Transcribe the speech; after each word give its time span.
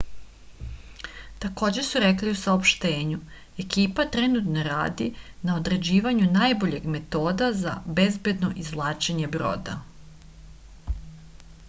takođe 1.43 1.81
su 1.89 1.99
rekli 2.03 2.31
u 2.35 2.37
saopštenju 2.43 3.17
ekipa 3.63 4.05
trenutno 4.15 4.63
radi 4.67 5.09
na 5.49 5.57
određivanju 5.61 6.29
najboljeg 6.39 6.87
metoda 6.97 7.49
za 7.63 7.73
bezbedno 8.01 8.51
izvlačenje 8.63 9.29
broda 9.37 9.77